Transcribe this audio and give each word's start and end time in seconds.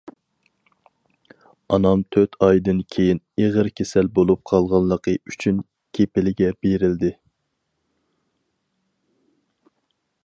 ئانام 1.75 2.01
تۆت 2.15 2.37
ئايدىن 2.47 2.79
كېيىن، 2.95 3.21
ئېغىر 3.43 3.69
كېسەل 3.81 4.09
بولۇپ 4.17 4.41
قالغانلىقى 4.53 5.15
ئۈچۈن 5.21 5.61
كېپىلگە 5.99 6.51
بېرىلدى. 6.65 7.13